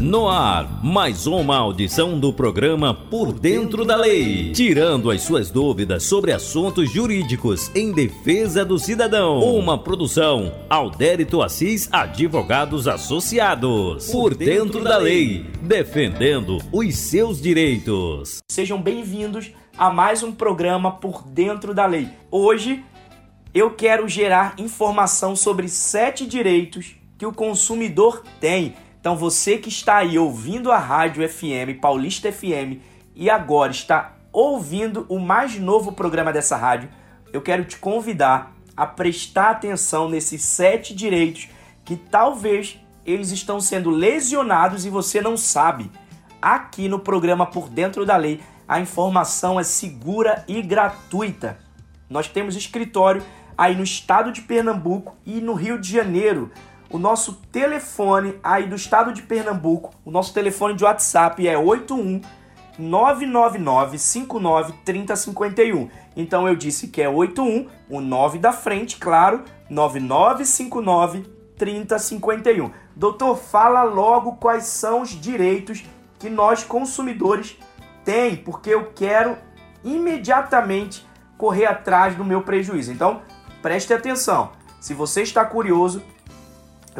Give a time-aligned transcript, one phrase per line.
[0.00, 6.04] No ar, mais uma audição do programa Por Dentro da Lei, tirando as suas dúvidas
[6.04, 9.40] sobre assuntos jurídicos em defesa do cidadão.
[9.40, 14.10] Uma produção Aldérito Assis Advogados Associados.
[14.10, 18.38] Por Dentro da Lei, defendendo os seus direitos.
[18.50, 22.08] Sejam bem-vindos a mais um programa Por Dentro da Lei.
[22.30, 22.82] Hoje
[23.52, 29.96] eu quero gerar informação sobre sete direitos que o consumidor tem então você que está
[29.96, 32.80] aí ouvindo a Rádio FM, Paulista FM,
[33.14, 36.90] e agora está ouvindo o mais novo programa dessa rádio,
[37.32, 41.48] eu quero te convidar a prestar atenção nesses sete direitos
[41.84, 45.90] que talvez eles estão sendo lesionados e você não sabe.
[46.40, 51.58] Aqui no programa Por Dentro da Lei, a informação é segura e gratuita.
[52.08, 53.22] Nós temos escritório
[53.56, 56.50] aí no estado de Pernambuco e no Rio de Janeiro
[56.90, 62.20] o nosso telefone aí do estado de Pernambuco, o nosso telefone de WhatsApp é 81
[62.76, 65.88] 999 59 3051.
[66.16, 71.22] Então eu disse que é 81, o 9 da frente, claro, 9959
[71.56, 72.70] 3051.
[72.96, 75.84] Doutor, fala logo quais são os direitos
[76.18, 77.56] que nós consumidores
[78.04, 79.36] tem, porque eu quero
[79.84, 81.06] imediatamente
[81.38, 82.92] correr atrás do meu prejuízo.
[82.92, 83.22] Então,
[83.62, 84.52] preste atenção.
[84.80, 86.02] Se você está curioso,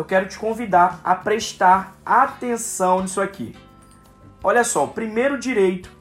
[0.00, 3.54] eu quero te convidar a prestar atenção nisso aqui.
[4.42, 5.92] Olha só, o primeiro direito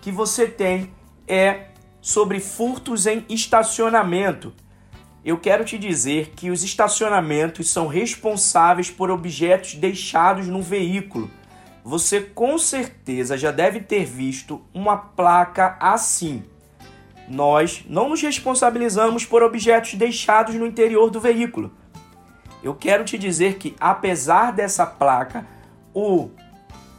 [0.00, 0.90] que você tem
[1.28, 1.66] é
[2.00, 4.54] sobre furtos em estacionamento.
[5.22, 11.30] Eu quero te dizer que os estacionamentos são responsáveis por objetos deixados no veículo.
[11.84, 16.42] Você com certeza já deve ter visto uma placa assim.
[17.28, 21.83] Nós não nos responsabilizamos por objetos deixados no interior do veículo
[22.64, 25.46] eu quero te dizer que, apesar dessa placa,
[25.92, 26.30] o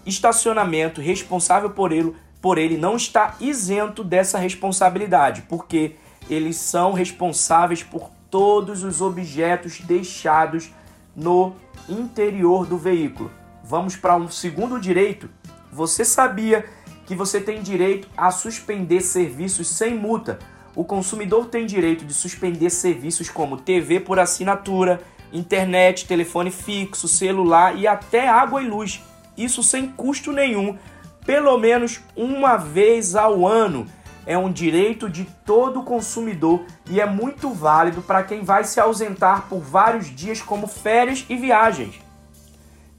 [0.05, 5.95] estacionamento responsável por ele, por ele não está isento dessa responsabilidade, porque
[6.29, 10.71] eles são responsáveis por todos os objetos deixados
[11.15, 11.55] no
[11.89, 13.31] interior do veículo.
[13.63, 15.27] Vamos para um segundo direito.
[15.71, 16.63] Você sabia
[17.07, 20.37] que você tem direito a suspender serviços sem multa?
[20.75, 25.01] O consumidor tem direito de suspender serviços como TV por assinatura,
[25.35, 29.01] internet, telefone fixo, celular e até água e luz.
[29.37, 30.77] Isso sem custo nenhum,
[31.25, 33.87] pelo menos uma vez ao ano.
[34.25, 39.47] É um direito de todo consumidor e é muito válido para quem vai se ausentar
[39.47, 41.99] por vários dias, como férias e viagens.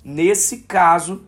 [0.05, 1.25] Nesse caso,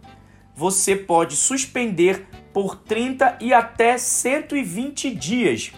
[0.54, 5.72] você pode suspender por 30 e até 120 dias.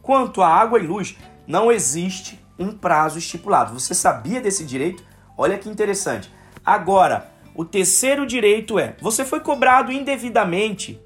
[0.00, 1.16] Quanto à água e luz,
[1.46, 3.78] não existe um prazo estipulado.
[3.78, 5.04] Você sabia desse direito?
[5.36, 6.30] Olha que interessante.
[6.64, 11.00] Agora, o terceiro direito é: você foi cobrado indevidamente.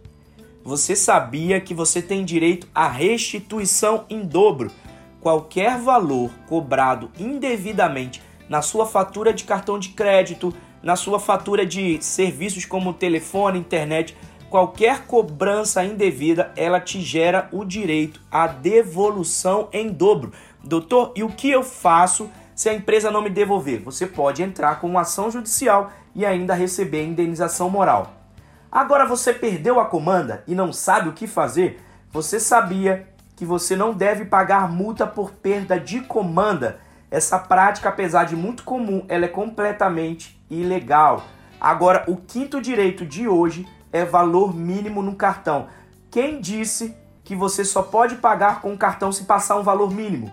[0.64, 4.70] Você sabia que você tem direito à restituição em dobro.
[5.20, 12.02] Qualquer valor cobrado indevidamente na sua fatura de cartão de crédito, na sua fatura de
[12.02, 14.16] serviços como telefone, internet,
[14.50, 20.32] qualquer cobrança indevida, ela te gera o direito à devolução em dobro.
[20.64, 23.82] Doutor, e o que eu faço se a empresa não me devolver?
[23.82, 28.12] Você pode entrar com uma ação judicial e ainda receber indenização moral.
[28.70, 31.82] Agora você perdeu a comanda e não sabe o que fazer?
[32.10, 36.78] Você sabia que você não deve pagar multa por perda de comanda?
[37.10, 41.24] Essa prática, apesar de muito comum, ela é completamente ilegal.
[41.60, 45.66] Agora, o quinto direito de hoje é valor mínimo no cartão.
[46.10, 50.32] Quem disse que você só pode pagar com o cartão se passar um valor mínimo?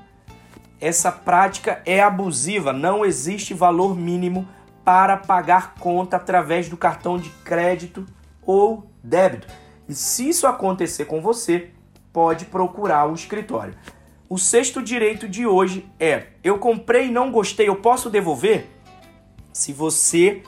[0.79, 4.47] Essa prática é abusiva, não existe valor mínimo
[4.83, 8.05] para pagar conta através do cartão de crédito
[8.45, 9.47] ou débito.
[9.87, 11.71] E se isso acontecer com você,
[12.13, 13.75] pode procurar o escritório.
[14.29, 18.67] O sexto direito de hoje é: eu comprei e não gostei, eu posso devolver?
[19.51, 20.43] Se você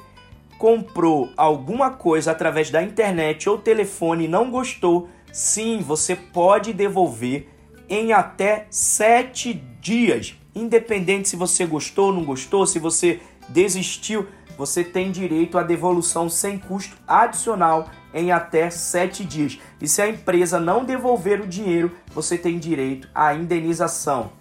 [0.58, 7.50] comprou alguma coisa através da internet ou telefone e não gostou, sim, você pode devolver
[7.92, 10.34] em até sete dias.
[10.56, 14.26] Independente se você gostou ou não gostou, se você desistiu,
[14.58, 19.60] você tem direito à devolução sem custo adicional em até sete dias.
[19.82, 24.32] E se a empresa não devolver o dinheiro, você tem direito à indenização.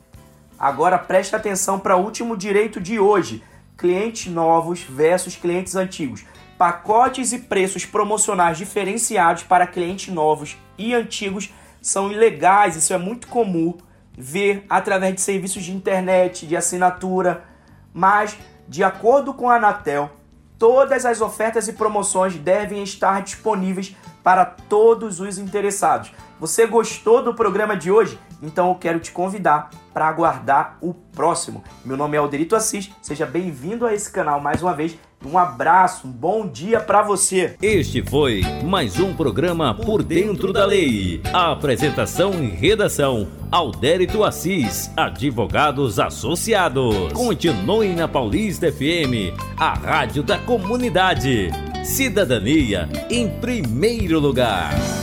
[0.56, 3.42] Agora preste atenção para o último direito de hoje:
[3.76, 6.24] clientes novos versus clientes antigos.
[6.56, 11.50] Pacotes e preços promocionais diferenciados para clientes novos e antigos
[11.80, 13.76] são ilegais, isso é muito comum
[14.16, 17.44] ver através de serviços de internet, de assinatura,
[17.92, 18.36] mas
[18.68, 20.10] de acordo com a Anatel,
[20.58, 26.12] todas as ofertas e promoções devem estar disponíveis para todos os interessados.
[26.38, 28.18] Você gostou do programa de hoje?
[28.42, 31.62] Então eu quero te convidar para aguardar o próximo.
[31.84, 34.98] Meu nome é Alderito Assis, seja bem-vindo a esse canal mais uma vez.
[35.22, 37.54] Um abraço, um bom dia para você.
[37.60, 41.20] Este foi mais um programa Por Dentro da Lei.
[41.30, 47.12] A apresentação e redação: Aldérito Assis, Advogados Associados.
[47.12, 51.69] Continue na Paulista FM, a rádio da comunidade.
[51.90, 54.99] Cidadania em primeiro lugar.